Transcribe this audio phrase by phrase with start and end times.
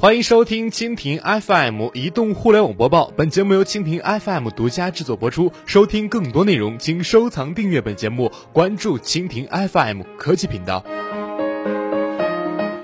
[0.00, 5.52] 欢迎收听蜻蜓 FM 移动互联网播报，本节目由蜻蜓 FM 独家制作播出。
[5.66, 10.82] 收听更多内容，请收藏订阅本节目，关注蜻蜓 FM 科技频道。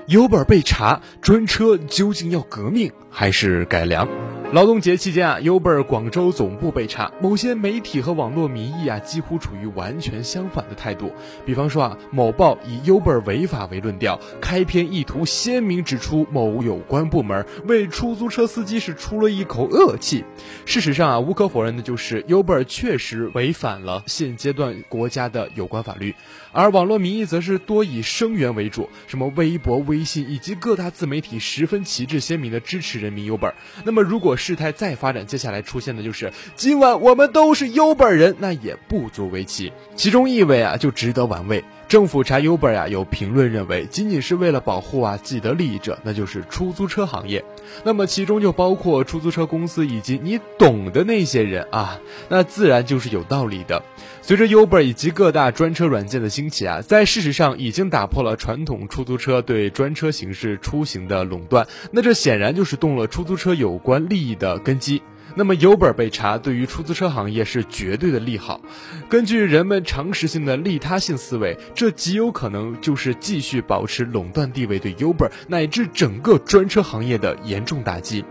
[0.07, 4.07] Uber 被查，专车究竟要革命还是改良？
[4.53, 11.11] 劳动节期间啊，Uber 广州总部被查，某些媒体和网络民意啊，几乎处于完全相反的态度。
[11.45, 20.23] 比方说啊，某报以 Uber 违法为论调，开篇意图鲜明指出某有关部门为出租车司机是出了一口恶气。
[20.65, 26.15] 事实上啊，无可否认的就是 Uber 确实违反了现阶段国家的有关法律，
[26.53, 33.51] 而网络民意则是多以声援为主，什么微博、微信以及各大自媒体十分旗帜鲜明的支持人民 Uber。
[33.83, 39.73] 那么如果事态再发展，接下来出现的就是今晚我们都是优本人，那也不足为奇。
[39.95, 41.63] 其中一位啊，就值得玩味。
[41.87, 47.45] 政府查 Uber 呀，有评论认为仅仅是为了保护啊既得利益者，那就是出租车行业。
[47.85, 51.97] 那么其中就包括出租车公司以及你懂的那些人啊，
[52.27, 53.81] 那自然就是有道理的。
[54.21, 65.01] 随着 Uber 以及各大专车软件的兴起啊，在事实上已经打破了传统出租车对专车形式出行的垄断，那这显然就是动了出租车有关利益的根基。
[65.35, 68.61] 那么 Uber 被查对于出租车行业是绝对的利好。
[69.09, 78.25] 根据人们常识性的利他性思维，这极有可能就是继续保持垄断地位对 Uber 乃至整个专车行业的严重打击。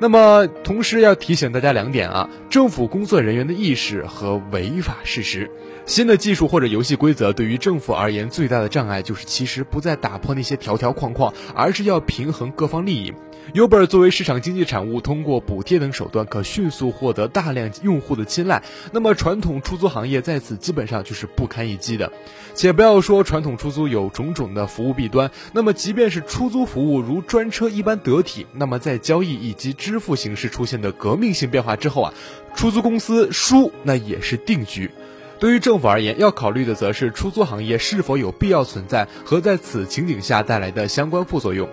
[0.00, 5.48] 那么，同时要提醒大家两点啊：政府工作人员的意识和违法事实。
[5.86, 13.14] 新的技术或者游戏规则对于政府而言最大的障碍，就是其实不再打破那些条条框框，而是要平衡各方利益。
[13.52, 18.62] Uber 作为市场经济产物，通过补贴等手段，可迅速获得大量用户的青睐。
[18.90, 22.10] 那么，传统出租行业在此基本上就是不堪一击的。
[22.54, 32.14] 且不要说传统出租有种种的服务弊端，那么即便是出租服务如专车一般得体，那么在交易以及支付形式出现的革命性变化之后啊，
[32.54, 34.90] 出租公司输那也是定局。
[35.44, 41.68] 对于政府而言，要考虑的则是出租行业是否有必要存在和在此情景下带来的相关副作用。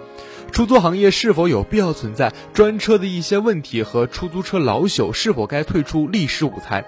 [0.52, 6.84] 出租行业是否有必要存在专车的一些问题和出租车老朽是否该退出历史舞台？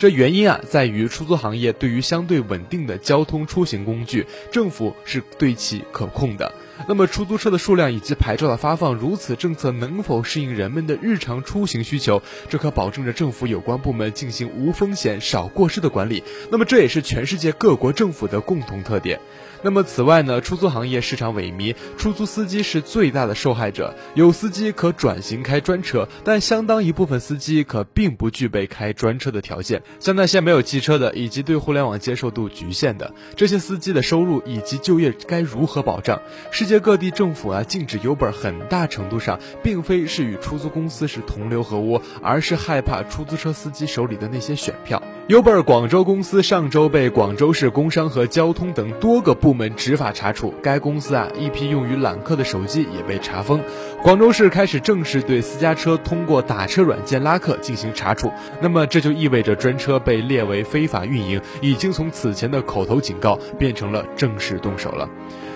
[0.00, 6.50] 这原因啊，在于出租行业对于相对稳定的交通出行工具，政府是对其可控的。
[6.88, 12.22] 那么，出租车的数量以及牌照的发放，如此政策能否适应人们的日常出行需求？
[12.48, 16.24] 这可保证着政府有关部门进行无风险、少过失的管理。
[16.50, 19.20] 那么，这也是全世界各国政府的共同特点。
[19.62, 23.94] 那么，此外呢，出租行业市场萎靡，出租司机是最大的受害者。
[24.14, 29.82] 有司机可转型开专车，但相当一部分司机可并不具备开专车的条件。
[29.98, 36.20] 像那些没有汽车的，以及对互联网接受度局限的这些司机的收入以及就业该如何保障？
[36.50, 45.02] 世界各地政府啊禁止 Uber，很大程度上并非是与出租公司是同流合污，而是害怕出租车司机手里的那些选票。
[45.30, 53.62] Uber 广州公司上周被广州市工商和交通等多个部门执法查处，该公司啊一批用于揽客的手机也被查封。
[54.02, 65.08] 广州市开始正式对私家车通过打车软件拉客进行查处，那么这就意味着专车被列为非法运营，已经从此前的口头警告变成了正式动手了。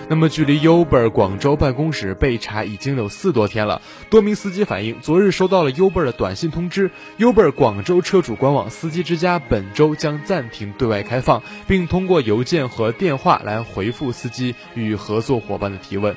[0.07, 3.81] 那么，距离 Uber 广州办公室被查已经有四多天了。
[4.09, 16.15] 多名司机反映，昨日收到了 Uber 的短信通知，Uber 广州车主官网“司机之家”本周将暂停对外开放，并通过邮件和电话来回复司机与合作伙伴的提问。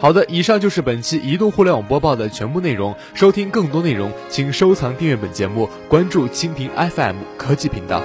[0.00, 2.96] 好的，以上就是本期移动互联网播报的全部内容。
[3.14, 8.02] 收听更多内容，请收藏订阅本节目，关注蜻蜓 FM 科技频道。